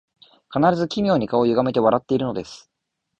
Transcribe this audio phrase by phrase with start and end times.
[0.51, 2.71] 必ず奇妙に顔をゆがめて笑っているのです